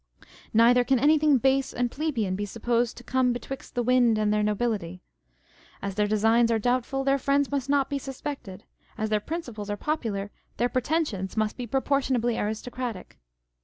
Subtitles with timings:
[0.51, 4.41] Neither can anything base and plebeian be supposed to" come betwixt the wind and their
[4.41, 5.03] nobility."
[5.79, 8.63] As their designs are doubtful, their friends must not be suspected:
[8.97, 13.19] as their principles are popular, their pre tensions must be proportionably aristocratic.